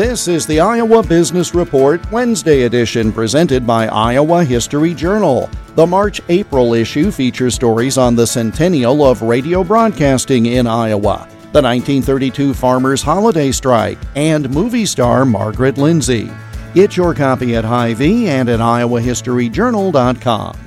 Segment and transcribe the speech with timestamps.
[0.00, 5.50] This is the Iowa Business Report Wednesday edition presented by Iowa History Journal.
[5.74, 11.60] The March April issue features stories on the centennial of radio broadcasting in Iowa, the
[11.60, 16.30] 1932 Farmers Holiday Strike, and movie star Margaret Lindsay.
[16.72, 20.58] Get your copy at Hy-Vee and at iowahistoryjournal.com.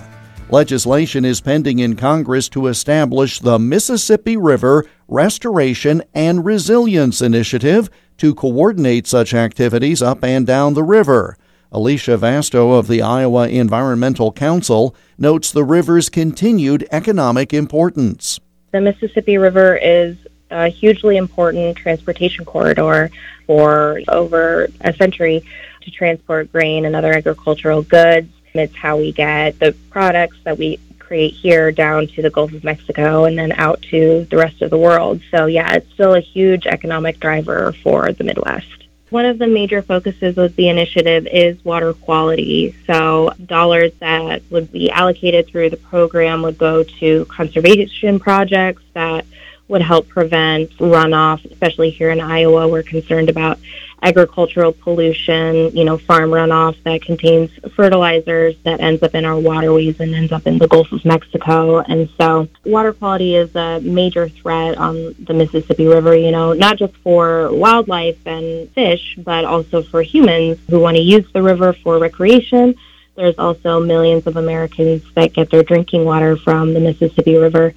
[0.51, 7.89] Legislation is pending in Congress to establish the Mississippi River Restoration and Resilience Initiative
[8.23, 11.37] to coordinate such activities up and down the river.
[11.73, 18.39] Alicia Vasto of the Iowa Environmental Council notes the river's continued economic importance.
[18.71, 20.15] The Mississippi River is
[20.49, 23.11] a hugely important transportation corridor
[23.45, 25.43] for over a century
[25.81, 28.31] to transport grain and other agricultural goods.
[28.53, 30.79] It's how we get the products that we
[31.13, 34.71] create here down to the Gulf of Mexico and then out to the rest of
[34.71, 35.21] the world.
[35.29, 38.87] So, yeah, it's still a huge economic driver for the Midwest.
[39.11, 42.75] One of the major focuses of the initiative is water quality.
[42.87, 49.27] So, dollars that would be allocated through the program would go to conservation projects that
[49.73, 52.67] would help prevent runoff, especially here in Iowa.
[52.67, 53.57] We're concerned about
[54.03, 59.99] agricultural pollution, you know, farm runoff that contains fertilizers that ends up in our waterways
[59.99, 61.79] and ends up in the Gulf of Mexico.
[61.79, 66.77] And so water quality is a major threat on the Mississippi River, you know, not
[66.77, 71.73] just for wildlife and fish, but also for humans who want to use the river
[71.73, 72.75] for recreation.
[73.15, 77.73] There's also millions of Americans that get their drinking water from the Mississippi River.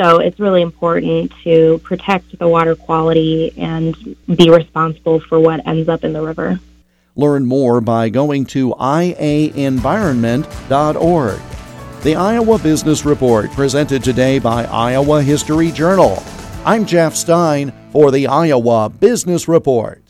[0.00, 5.90] So it's really important to protect the water quality and be responsible for what ends
[5.90, 6.58] up in the river.
[7.16, 11.40] Learn more by going to iaenvironment.org.
[12.02, 16.22] The Iowa Business Report presented today by Iowa History Journal.
[16.64, 20.02] I'm Jeff Stein for the Iowa Business Report.